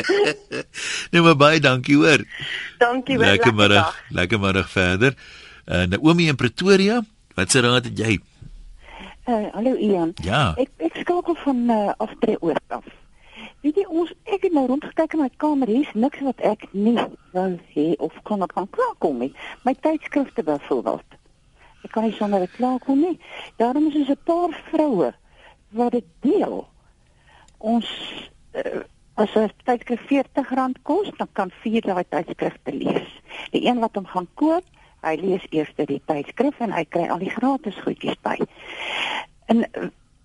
[1.12, 2.24] nee, maar baie dankie hoor.
[2.78, 3.34] Dankie weer.
[3.34, 3.96] Lekker middag.
[4.08, 5.16] Lekker middag verder.
[5.64, 7.00] Uh, Naomi in Pretoria,
[7.34, 8.18] wat se raad het jy?
[9.24, 10.12] Uh, hallo Ian.
[10.22, 10.52] Ja.
[10.60, 12.84] Ek ek skakel van uh, aftree oor af.
[13.64, 16.98] Weet jy ons ek het nou rondgekyk in my kamer, hier's niks wat ek nie
[17.32, 19.32] wou hê of kan ek kan klaarkom nie.
[19.64, 21.16] My tydskrifte byvoorbeeld.
[21.84, 23.16] Ek kan nie sonder dit klaarkom nie.
[23.60, 25.14] Daarom is er 'n paar vroue
[25.74, 26.62] wat dit deel.
[27.58, 27.88] Ons
[28.54, 28.82] uh,
[29.14, 33.10] as 'n tydskrif R40 kos, dan kan vier daai tydskrifte lees.
[33.50, 34.64] Die een wat hom gaan koop,
[35.04, 38.38] hy lees eers die tydskrif en hy kry al die gratis goedjies by.
[39.46, 39.66] En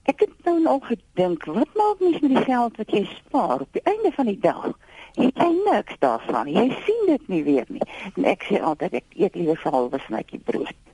[0.09, 3.73] Ek het nou al gedink, wat maak mens met die geld wat jy spaar op
[3.77, 4.71] die einde van die dag?
[5.13, 6.49] Jy kry niks daarvan.
[6.49, 7.85] Jy sien dit nie weer nie.
[8.15, 10.88] En ek sê altyd ek eet liewer vir halwe snytjie brood.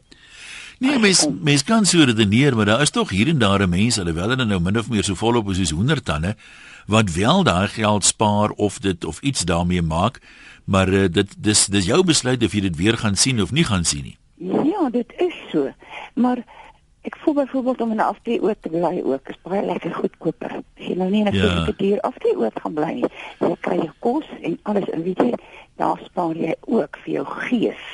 [0.79, 4.29] Nee, mens mens kan so redeneer, maar daar is tog hier en daar mense, alhoewel
[4.29, 6.35] hulle nou min of meer so volop is soos honderdtanne,
[6.87, 10.19] wat wel daai geld spaar of dit of iets daarmee maak,
[10.65, 13.63] maar uh, dit dis dis jou besluit of jy dit weer gaan sien of nie
[13.63, 14.17] gaan sien nie.
[14.67, 15.71] Ja, dit is so.
[16.13, 16.43] Maar
[17.05, 20.51] Ek voel byvoorbeeld om in 'n afdrie oor te bly ook is baie lekker goedkoper.
[20.51, 21.71] As jy nou nie in 'n ja.
[21.77, 23.09] duur afdrie oor gaan bly nie,
[23.39, 25.33] jy kry jou kos en alles en weet jy,
[25.75, 27.85] daar spaar jy ook vir jou gees.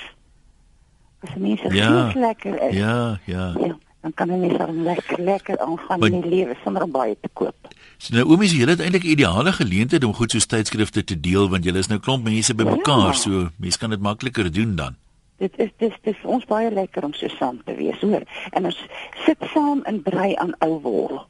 [1.21, 1.89] As mense ja.
[1.89, 2.75] gees lekker is.
[2.75, 3.53] Ja, ja.
[3.59, 7.29] Ja, dan kan net so lekker lekker aangaan in die lewe sonder om baie te
[7.33, 7.69] koop.
[7.97, 11.19] So nou oom is jy het eintlik 'n ideale geleentheid om goed so tydskrifte te
[11.19, 13.13] deel want jy is nou klomp mense bymekaar, ja.
[13.13, 14.95] so mense kan dit makliker doen dan
[15.41, 18.25] dit is dis dis vir ons baie lekker om so saam te wees hoor
[18.57, 18.79] en ons
[19.25, 21.21] sit saam in brei aan ou wol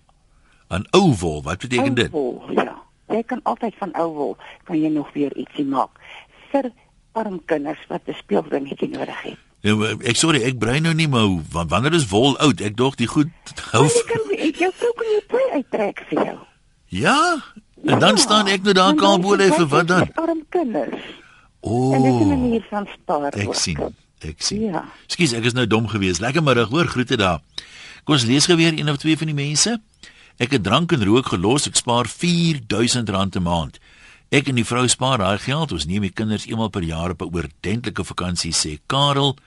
[0.76, 2.76] aan ou wol wat beteken dit wol, ja
[3.12, 4.34] jy kan altyd van ou wol
[4.68, 6.04] kan jy nog weer ietsie maak
[6.52, 6.72] vir
[7.22, 11.28] arm kinders wat 'n speeldingetjie nodig het Ja, ek sorry, ek brei nou nie maar
[11.54, 12.62] wanneer is wol oud?
[12.66, 13.30] Ek dog die goed
[13.74, 13.86] hou.
[13.86, 16.38] Ek kan ek jou sou kan jy brei uittrek vir jou.
[17.02, 17.18] Ja,
[17.86, 20.10] en dan ja, staan ek nou daar kaal bo lê vir wat dan?
[20.18, 21.06] Arm kinders.
[21.62, 21.94] O.
[21.94, 23.34] En dit is 'n manier van spaar.
[23.38, 23.78] Ek sien.
[24.26, 24.62] Ek sien.
[24.74, 24.86] Ja.
[25.08, 26.22] Skus, ek is nou dom geweest.
[26.22, 27.42] Lekker middag, hoor, groete daar.
[28.04, 29.78] Kom ons lees geweer een of twee van die mense.
[30.38, 31.68] Ek het drank en rook gelos.
[31.68, 33.80] Ek spaar R4000 'n maand.
[34.32, 35.72] Ek en die vrou spaar daai geld.
[35.72, 39.38] Ons neem die kinders eenmal per jaar op 'n oordentlike vakansie, sê Karel.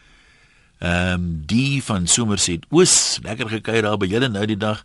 [0.79, 4.85] Ehm um, die van Somerset Oos, lekker gekuier daar by julle nou die dag.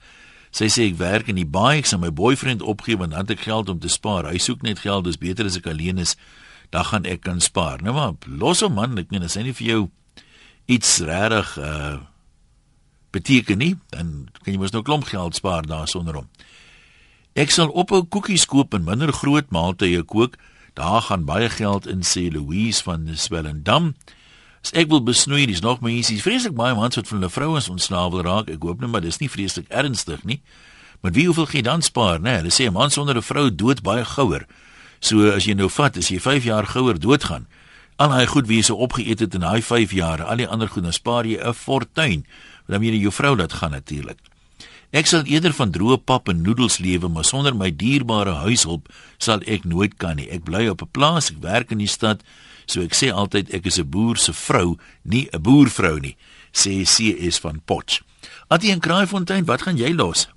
[0.52, 3.38] Sy sê ek werk in die baie, ek sal my boyfriend opgee want dan het
[3.38, 4.30] ek geld om te spaar.
[4.30, 6.15] Hy soek net geld, dis beter as ek alleen is
[6.69, 7.82] dan gaan ek kan spaar.
[7.82, 9.82] Nou maar los hom man, ek meen as hy nie vir jou
[10.69, 11.97] iets regtig uh
[13.10, 16.28] beteken nie, dan kan jy mos nou klomp geld spaar daar sonder hom.
[17.34, 20.38] Ek sal ophou koekies koop en minder groot maaltye kook.
[20.78, 23.95] Daar gaan baie geld in sê Louise van Swellendam.
[24.63, 27.69] As ek wil besnoei, dis nog mense, dis vreeslik baie mans wat van hulle vrouens
[27.69, 28.50] ontslaaf wil raak.
[28.50, 30.41] Ek hoop net maar dis nie vreeslik ernstig nie.
[31.02, 32.36] Maar wie hoeveel gee dan spaar, né?
[32.41, 34.45] Hulle sê 'n man sonder 'n vrou dood baie gouer.
[35.00, 37.48] So as jy nou vat, as jy 5 jaar gouer doodgaan,
[37.98, 40.67] al hy goed wie jy so opgeëet het in daai 5 jaar, al die ander
[40.67, 42.26] goed, dan spaar jy 'n fortuin.
[42.67, 44.17] Want dan moet jy jou vrou laat gaan natuurlik.
[44.91, 49.39] Ek sal eerder van droë pap en noedels lewe, maar sonder my dierbare huishulp sal
[49.45, 50.30] ek nooit kan nie.
[50.34, 52.24] Ek bly op 'n plaas, ek werk in die stad.
[52.70, 56.16] So ek sê altyd ek is 'n boer se vrou, nie 'n boervrou nie,
[56.54, 58.02] sê CS van Potch.
[58.48, 60.30] Atie en Kraaifontein, wat gaan jy los?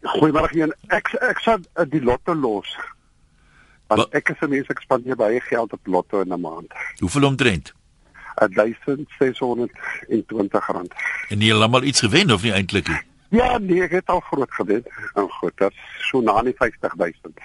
[0.00, 0.72] Goeiemôre een.
[0.88, 2.76] Ek ek sal uh, die lotto los.
[3.88, 6.72] Want Ba ek is 'n mens ek spandeer baie geld op lotto in 'n maand.
[6.98, 7.74] Hoeveel omtrent?
[8.36, 10.92] 1620 rand.
[11.28, 13.00] En jy het almal iets gewen of nie eintlik nie?
[13.28, 14.84] Ja, nee, ek het al groot gewen.
[15.14, 17.40] En goed, dit is so na die 50000.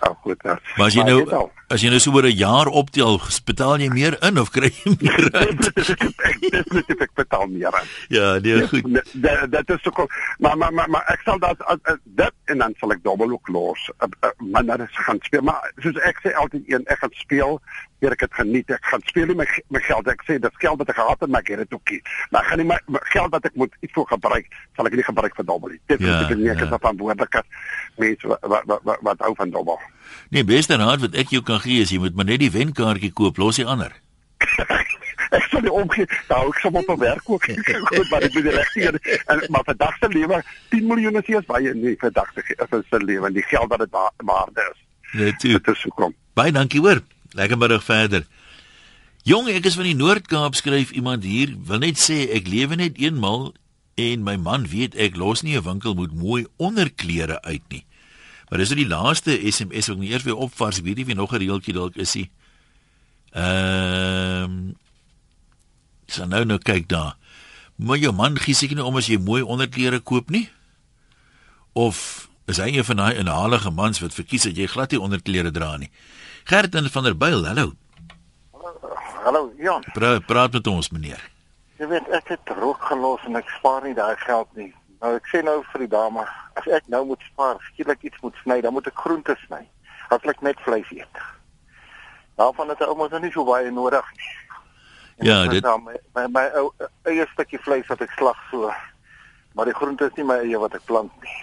[0.00, 0.74] Ou goed, dit.
[0.76, 4.16] Maar as jy nou as jy nou so oor 'n jaar optel, betaal jy meer
[4.24, 5.64] in of kry jy meer uit?
[5.74, 7.88] Definitief ek betaal meer in.
[8.08, 8.86] Ja, nee, goed.
[9.12, 10.08] Dat dit is kom.
[10.38, 11.58] Maar maar maar, maar ek sal dat
[12.04, 13.90] dit en dan sal ek dubbel ook los.
[14.38, 17.60] Maar dan is gaan speel, maar soos ek sê altyd een, ek gaan speel
[18.02, 20.90] hier ek het geniet ek gaan speel my my geld ek sê dit geld wat
[20.92, 22.00] ek gehad het maar ek het dit ook nie
[22.34, 24.46] maar gaan nie my, my geld wat ek moet iets voor gebruik
[24.78, 26.68] sal ek nie gebruik vir dobbel nie dit ja, is nie ek ja.
[26.68, 27.40] is verantwoordelik
[27.98, 29.82] mense wat wat, wat wat wat hou van dobbel
[30.30, 33.12] nee beste raad wat ek jou kan gee is jy moet maar net die wenkaartjie
[33.12, 33.92] koop los die ander.
[35.28, 37.48] Ek sal nie omgee nou ek sal op werk ook.
[37.90, 40.38] Goed maar ek moet die regte en maar vandag se lewe
[40.70, 43.92] 10 miljoen is baie nie vandag se lewe die geld wat dit
[44.24, 44.80] waarde is.
[45.12, 47.02] Net dit is so kom baie dankie hoor.
[47.36, 48.24] Lekker middag verder.
[49.28, 52.96] Jong, ek is van die Noord-Kaap skryf iemand hier, wil net sê ek lewe net
[53.02, 53.50] eenmal
[53.98, 57.84] en my man weet ek los nie 'n winkel moet mooi onderklere uit nie.
[58.48, 61.14] Maar dis nou die laaste SMS wat ek nie eers weer opvars, weet nie wie
[61.14, 62.30] nog 'n reeltjie dalk is nie.
[63.32, 64.76] Ehm um,
[66.08, 67.16] So nou nou kyk daar.
[67.76, 70.48] Moet jou man gee seker nie om as jy mooi onderklere koop nie?
[71.76, 75.52] Of is hy een van daai inhalige mans wat verkies dat jy glad nie onderklere
[75.52, 75.90] dra nie?
[76.48, 77.74] Gerten van der Byl, hallo.
[79.24, 79.84] Hallo, Jan.
[79.92, 81.20] Pra, praat met ons, meneer.
[81.78, 84.72] Jy weet ek het rook gelos en ek spaar nie daai geld nie.
[85.02, 86.24] Nou ek sê nou vir die dame,
[86.58, 89.60] as ek nou moet spaar, skielik iets moet sny, dan moet ek groente sny.
[90.10, 91.20] As ek net vleis eet.
[92.38, 94.34] Daarvan het ek almoes nou nie so baie nodig nie.
[95.18, 96.68] En ja, dit my my, my ou
[97.10, 98.70] eie stukkie vleis wat ek slag so.
[99.58, 101.38] Maar die groente is nie my eie wat ek plant nie.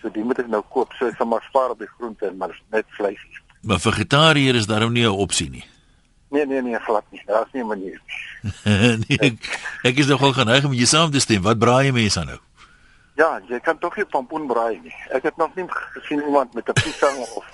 [0.00, 2.52] So die moet ek nou koop, so ek sal maar spaar op die groente, maar
[2.72, 3.42] net vleis eet.
[3.64, 5.64] Maar vegetariër is daarom nie 'n opsie nie.
[6.34, 7.22] Nee nee nee, glad nie.
[7.26, 8.56] Daar's nie 'n manier nie.
[9.08, 9.36] nee, ek,
[9.82, 11.42] ek is nogal geneig om jy saam te stem.
[11.42, 12.40] Wat braai jy mense aan nou?
[13.14, 14.94] Ja, jy kan tog nie pompoen braai nie.
[15.14, 17.44] Ek het nog nie gesien iemand met 'n piesang of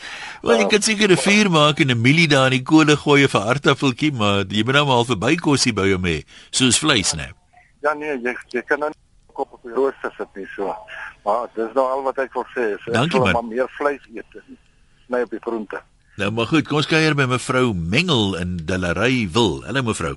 [0.42, 3.28] Wel, jy kan seker 'n vuur maak en 'n mielie daar in die kolle gooi
[3.28, 7.28] vir hartafeltjie, maar jy moet nou maar al verbykosie by hom hê, soos vleis, né?
[7.82, 8.90] Ja nee, jy jy kan nou
[9.34, 10.74] kop op die rooster sit nie so.
[11.24, 12.72] Maar dis nou al wat ek wil sê.
[12.72, 14.42] Ek Dankie, wil maar meer vleis eet.
[15.06, 15.82] Sny op die groente.
[16.16, 19.62] Nou maar goed, kom ons kuier by mevrou Mengel in Dillery wil.
[19.64, 20.16] Hallo mevrou.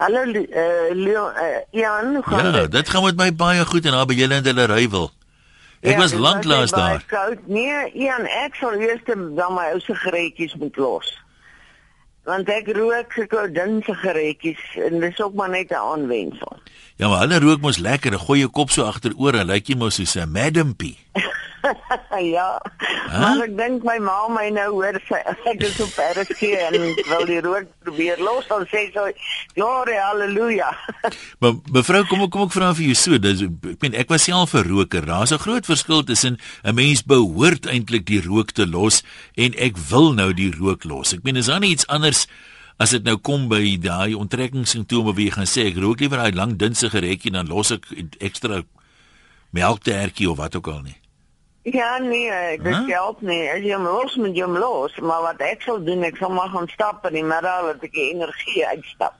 [0.00, 2.60] Hallo eh uh, Leon uh, Jan, hoe gaan ja, dit?
[2.60, 5.10] Ja, dit gaan met my baie goed en daar by julle in wil.
[5.80, 7.04] Ek ja, was lanklaas daar.
[7.06, 7.38] Koud.
[7.46, 11.10] Nee, Jan, ek sal eers dan my ou sigaretjies moet los.
[12.24, 16.56] Want ek rook so dun sigaretjies en dis ook maar net 'n aanwensel.
[16.96, 19.94] Ja, maar hulle rook mos lekker, gooi jou kop so agteroor en lyk jy mos
[19.94, 20.96] soos 'n Madam P.
[22.34, 22.48] ja.
[23.10, 23.20] Huh?
[23.20, 25.20] Maar ek dink my ma my nou hoor sy
[25.50, 26.76] ek is op RSG en
[27.10, 29.06] wil die rook probeer los dan sê sy
[29.54, 30.70] gloria haleluja.
[31.40, 34.54] maar mevrou kom kom ek vra vir jou so dis ek meen ek was self
[34.54, 35.04] 'n roker.
[35.06, 39.02] Daar's 'n groot verskil tussen 'n mens behoort eintlik die rook te los
[39.36, 41.12] en ek wil nou die rook los.
[41.12, 42.26] Ek meen is daar nie iets anders
[42.80, 46.56] As dit nou kom by daai onttrekkingssimptome wie gaan sê ek rook liewer daai lang
[46.56, 47.84] dun sigaretjie dan los ek
[48.24, 48.62] ekstra
[49.52, 50.96] melktertjie of wat ook al nie.
[51.62, 52.86] Ja, nee, dit huh?
[52.88, 53.42] help nie.
[53.52, 56.32] As jy hom los moet jy hom los, maar wat ek sal doen, ek sal
[56.32, 59.18] maar gaan stap in die middag dat ek energie uitstap.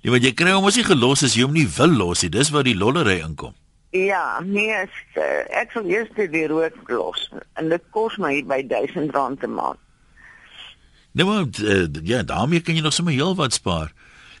[0.00, 2.32] Ja, want jy kry hom as jy gelos is, jy hom nie wil los nie.
[2.32, 3.52] Dis waar die lollery inkom.
[3.92, 7.26] Ja, nee, is, uh, ek sal eers die rook los
[7.58, 9.80] en dit kos my by R1000 'n maand.
[11.12, 13.92] Nee, maar uh, ja, daarmee kan jy nog sommer heel wat spaar.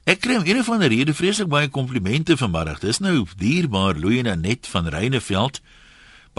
[0.04, 2.78] Ek kry om een of ander rede vreeslik baie komplimente vanmiddag.
[2.80, 5.60] Dis nou dierbaar Louie net van Reyneveld.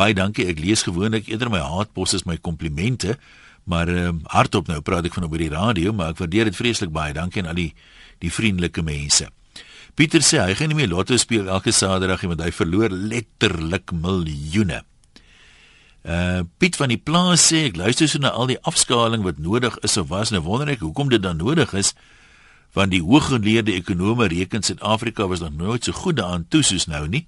[0.02, 0.48] Baie dankie.
[0.50, 3.18] Ek lees gewoonlik eerder my haatpos as my komplimente,
[3.70, 6.58] maar ehm uh, hardop nou praat ek van op die radio, maar ek waardeer dit
[6.58, 7.14] vreeslik baie.
[7.14, 7.74] Dankie aan al die
[8.24, 9.28] die vriendelike mense.
[9.98, 13.94] Pieter sê hy gaan nie meer lotto speel elke Saterdag nie want hy verloor letterlik
[13.94, 14.82] miljoene.
[16.02, 19.78] Uh Piet van die plaas sê ek luister so na al die afskaling wat nodig
[19.86, 21.94] is of was nou wonder ek hoekom dit dan nodig is
[22.74, 27.04] want die hooggeleerde ekonome reken Suid-Afrika was nog nooit so goed daaraan toe soos nou
[27.08, 27.28] nie.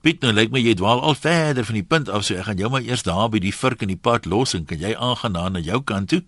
[0.00, 2.60] Piet nou lyk my jy dwaal al verder van die punt af so ek gaan
[2.60, 5.36] jou maar eers daar by die vurk in die pad los en kan jy aangaan
[5.36, 6.22] na na jou kant toe.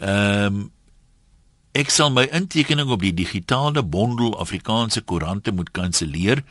[0.00, 0.70] Ehm um,
[1.74, 6.44] ek sal my intekening op die digitale bondel Afrikaanse koerante moet kanselleer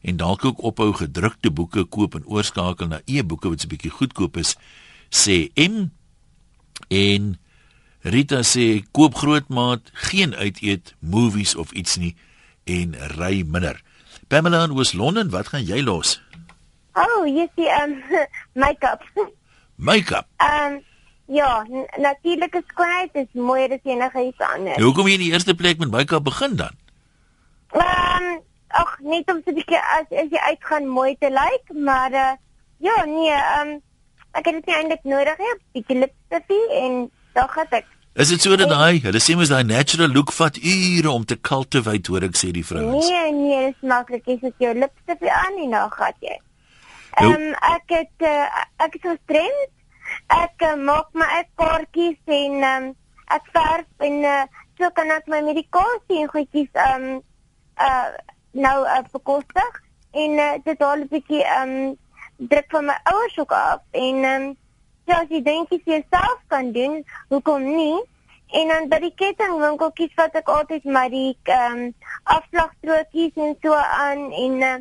[0.00, 4.36] en dalk ook ophou gedrukte boeke koop en oorskakel na e-boeke wat 'n bietjie goedkoop
[4.36, 4.56] is
[5.10, 5.90] sê M
[6.88, 7.36] en
[8.00, 12.16] Rita sê koop grootmaat geen uit eet movies of iets nie
[12.64, 13.82] en ry minder.
[14.30, 16.20] Pamela in Wes-London, wat gaan jy los?
[16.94, 17.96] Oh, jy sien um
[18.62, 19.02] make-up.
[19.88, 20.28] Make-up.
[20.38, 20.78] Um
[21.30, 21.66] ja,
[21.98, 24.78] natuurlike skoonheid is mooier as enige iets anders.
[24.78, 26.78] Nou, hoekom jy in die eerste plek met make-up begin dan?
[27.74, 28.28] Um
[28.70, 32.14] ag net om so 'n bietjie as as jy uitgaan mooi te lyk, like, maar
[32.14, 32.34] uh,
[32.78, 33.80] ja, nee, um
[34.38, 37.86] ek het dit nie eintlik nodig nie, 'n bietjie lipstifie en dan gaan ek
[38.20, 41.38] Is dit so dat daai, hulle sê mos daai natural look vat ure om te
[41.48, 43.06] cultivate, hoor ek sê die vrouens.
[43.08, 46.36] Nee, nee, dit is maklik, jy sit jou lipstifie aan en dan gaan jy.
[47.22, 49.72] Ehm um, ek het uh, ek is gestremd.
[50.36, 52.92] Ek uh, maak my ek kaartjies en ehm um,
[53.38, 54.44] ek verf en uh,
[54.76, 57.18] so kan ek my medikasie en goedjies ehm um,
[57.88, 58.12] uh
[58.52, 63.38] nou uh, bekostig en uh, dit al 'n bietjie ehm um, druk van my ouers
[63.38, 64.56] ook af en ehm um,
[65.10, 67.00] so as jy dink jy self kan doen,
[67.34, 67.98] hoekom nie?
[68.54, 71.82] En dan by die kettingwinkeltjies wat ek altyd maar die ehm um,
[72.30, 74.76] afslagstrokies en so aan en uh,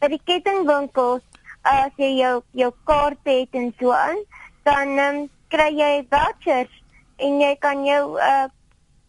[0.00, 1.24] by die kettingwinkels
[1.68, 4.20] as jy jou jou kaart het en so aan,
[4.68, 5.20] dan um,
[5.52, 6.72] kry jy vouchers
[7.20, 8.46] en jy kan jou uh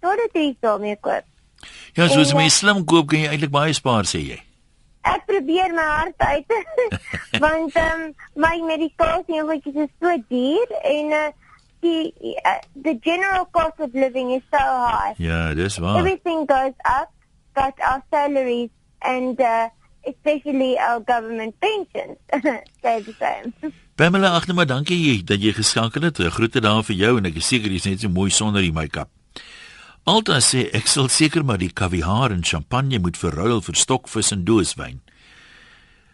[0.03, 1.25] toiletries daarmee koop.
[1.95, 4.39] Ja, so as jy slim koop, kan jy eintlik baie spaar sê jy.
[5.05, 6.53] Ek probeer my hart uit.
[7.45, 11.27] want ehm um, my medikasie en wat is so duur en uh,
[11.85, 15.13] die uh, the general cost of living is so high.
[15.17, 15.99] Ja, dis waar.
[16.01, 17.09] Everything goes up,
[17.53, 19.69] but our salaries and uh,
[20.05, 22.17] especially our government pensions
[22.79, 23.53] stay the same.
[23.95, 26.19] Pamela, ag nee maar dankie dat jy geskakel het.
[26.37, 29.14] Groete daar vir jou en ek is seker jy's net so mooi sonder die make-up.
[30.05, 34.43] Alta sê ek sal seker maar die kaviaar en champagne moet verruil vir stokvis en
[34.45, 34.99] dooswyn.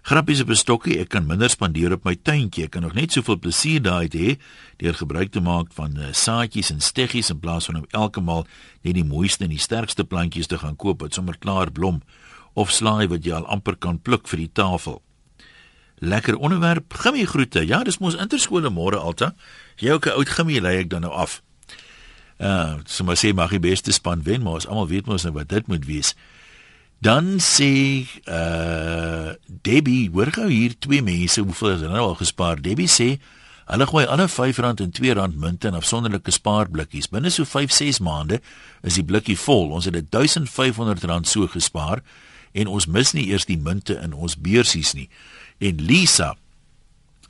[0.07, 2.63] Grappies op 'n stokkie, ek kan minder spandeer op my tuintjie.
[2.63, 4.39] Ek kan nog net soveel plesier daai hê
[4.77, 8.47] deur gebruik te maak van uh, saadjies en steggies in plaas van om elke maal
[8.81, 12.01] net die mooiste en die sterkste plantjies te gaan koop wat sommer klaar blom
[12.53, 15.01] of slaai wat jy al amper kan pluk vir die tafel.
[15.99, 17.67] Lekker onderwerp, gimmie groete.
[17.67, 19.35] Ja, dis mos interskole môre Alta.
[19.75, 21.41] Jy ook 'n oud gimmie lei ek dan nou af.
[22.41, 25.35] Uh, so maar sê mag die beste span wen, maar ons almal weet mos nou
[25.35, 26.15] wat dit moet wees.
[27.01, 27.73] Dan sê
[28.29, 32.61] uh Debbie, hoor gou hier twee mense, hoeveel is hulle nou al gespaar?
[32.61, 33.15] Debbie sê
[33.71, 37.11] hulle gooi alle R5 en R2 munte in afsonderlike spaarblikkies.
[37.13, 38.41] Binne so 5-6 maande
[38.81, 39.69] is die blikkie vol.
[39.77, 42.01] Ons het dit R1500 so gespaar
[42.51, 45.07] en ons mis nie eers die munte in ons beursies nie.
[45.61, 46.33] En Lisa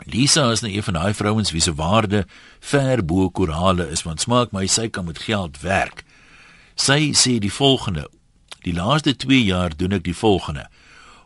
[0.06, 2.26] Lisa is nou een van daai vrouens wie se waarde
[2.60, 6.04] ver bo korale is want smaak my sy kan met geld werk.
[6.76, 8.08] Sy sê die volgende:
[8.66, 10.70] Die laaste 2 jaar doen ek die volgende.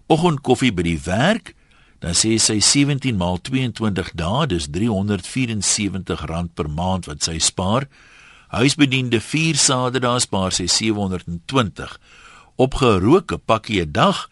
[0.07, 1.53] Oggend koffie by die werk,
[1.99, 7.88] dan sê sy 17 maal 22 dae, dis R374 per maand wat sy spaar.
[8.51, 11.97] Huisbediende 4 Saterdae spaar sy 720.
[12.55, 14.29] Opgerooke pakkie 'n dag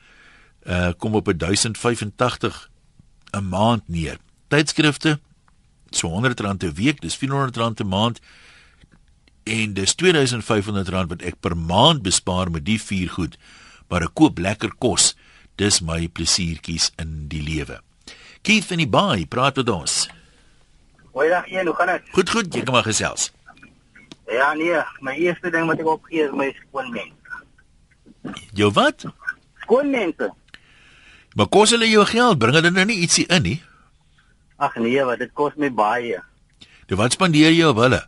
[0.67, 2.69] uh kom op 1085
[3.33, 4.19] 'n maand neer
[4.53, 5.17] tydskrifte
[5.95, 8.19] so R100 'n week, dis R400 'n maand
[9.43, 13.37] en dis R2500 wat ek per maand bespaar met die vier goed.
[13.89, 15.15] Maar ek koop lekker kos.
[15.55, 17.81] Dis my plesiertjies in die lewe.
[18.41, 20.09] Keith in die baai, praat met ons.
[21.13, 22.01] Goeiedag, een, hoe gaan dit?
[22.11, 23.31] Goed, goed, jy kom maar gesels.
[24.25, 27.43] Ja, nee, my eerste ding wat ek opgee is my skoonmense.
[28.53, 29.05] Jou wat?
[29.61, 30.31] Skoonmense.
[31.35, 32.39] Maar kos hulle jou geld?
[32.39, 33.61] Bring hulle nou nie ietsie in nie?
[34.57, 36.19] Ag nee, wat dit kos my baie.
[36.87, 38.01] Jy wat spandeer jy op hulle?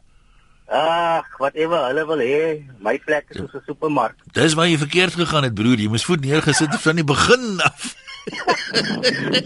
[0.65, 2.39] Ag, whatever hulle wil hê,
[2.81, 4.15] my plek is soos 'n supermark.
[4.33, 5.77] Dis waar jy verkeerd gegaan het, broer.
[5.77, 7.95] Jy moes voet neergesit het van die begin af.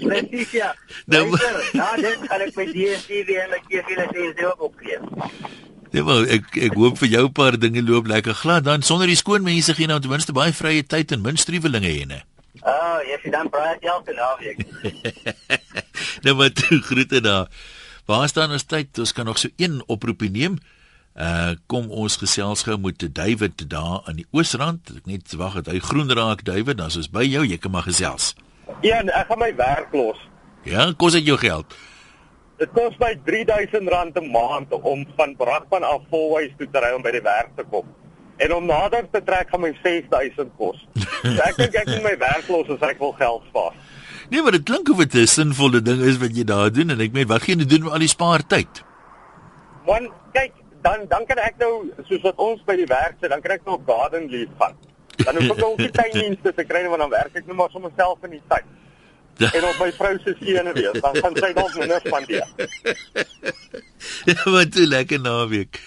[0.08, 0.76] Presies ja.
[1.06, 1.26] Nou,
[1.74, 5.00] nou dit kan ek met DStv en my keer sien se ook opgee.
[5.92, 9.18] Ja, wel, ek ek hoop vir jou paar dinge loop lekker glad dan sonder die
[9.18, 12.22] skoon mense gee nou ten minste baie vrye tyd en min struwelinge hê, né?
[12.62, 13.50] Oh, jy het dan
[13.80, 14.64] help en al ek.
[16.24, 17.48] nou maar toe groete daar.
[18.06, 19.00] Waar staan ons tyd?
[19.00, 20.58] Ons kan nog so een oproepie neem.
[21.20, 24.92] Uh kom ons gesels gou met David daar aan die Oosrand.
[24.98, 27.46] Ek net wag dat hy groen raak David, dan is ons by jou.
[27.46, 28.34] Jy kan maar gesels.
[28.86, 30.20] Ja, ek gaan my werk los.
[30.68, 31.76] Ja, kos dit jou geld?
[32.60, 33.88] Dit kos my R3000
[34.20, 37.64] 'n maand om van Brakpan af volwys toe te ry om by die werk te
[37.64, 37.88] kom.
[38.40, 40.84] En om nader te trek gaan my R6000 kos.
[41.22, 43.74] So ek dink ek moet my werk los as ek wil geld spaar.
[44.30, 47.02] Nee, maar dit klink of dit 'n sinvolle ding is wat jy daar doen en
[47.02, 48.84] ek meen wat gaan jy doen met al die spaartyd?
[49.86, 53.42] Want kyk, dan dan kan ek nou soos wat ons by die werk sit, dan
[53.42, 54.76] kan ek nou op garden leave gaan.
[55.18, 57.72] Dan hoef ek ook nie tuindienste te kry nie want dan werk ek net maar
[57.72, 58.68] sommer self in die tuin.
[59.40, 62.48] en op my vrou se seene wees, dan gaan sy dalk minder spandeer.
[64.30, 65.80] ja, wat 'n lekker naweek.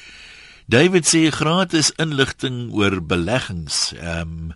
[0.73, 3.93] David sê gratis inligting oor beleggings.
[4.01, 4.53] Ehm um,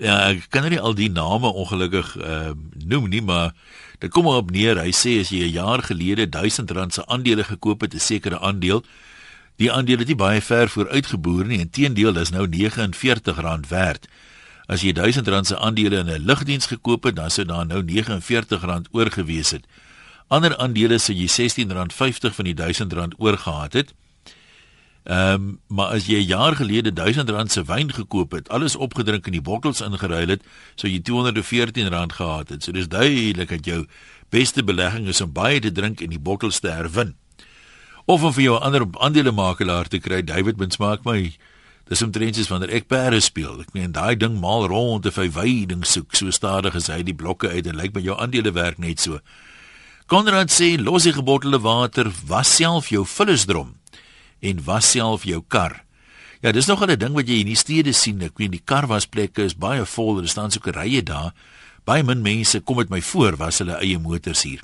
[0.00, 2.54] Ja, ek kan nie al die name ongelukkig uh,
[2.88, 3.52] noem nie, maar
[4.00, 4.80] dit kom op neer.
[4.80, 8.82] Hy sê as jy 'n jaar gelede R1000 se aandele gekoop het, 'n sekere aandeel,
[9.60, 11.58] die aandeel het nie baie ver vooruit geboer nie.
[11.58, 14.08] Inteendeel, dis nou R49 werd.
[14.66, 18.90] As jy R1000 se aandele in 'n lugdiens gekoop het, dan sou daar nou R49
[18.90, 19.66] oorgewees het.
[20.28, 23.94] Ander aandele sou jy R16.50 van die R1000 oorgehad het.
[25.02, 29.26] Ehm um, maar as jy 'n jaar gelede R1000 se wyn gekoop het, alles opgedrink
[29.26, 30.42] en die bottels ingeruil het,
[30.74, 32.62] sou jy R214 gehad het.
[32.62, 33.86] So dis duidelik dat jou
[34.30, 37.16] beste belegging is om baie te drink en die bottels te herwin.
[38.04, 41.36] Of om vir jou 'n ander aandelemakelaar te kry, David Binsmaak my.
[41.88, 43.60] Dis omtrent soos wanneer ek perde speel.
[43.60, 47.14] Ek meen daai ding maal rond of hy wyding soek so stadig as hy die
[47.14, 49.18] blokke uit en lyk my jou aandele werk net so.
[50.06, 53.81] Konrad sê los die gebottelde water, was self jou vullisdrom
[54.42, 55.84] en was self jou kar.
[56.42, 58.22] Ja, dis nog 'n ding wat jy in die stede sien.
[58.22, 60.18] Ek weet die karwasplekke is baie vol.
[60.18, 61.32] Er staan soeke rye daar.
[61.84, 64.62] Baie min mense kom met my voor was hulle eie motors hier.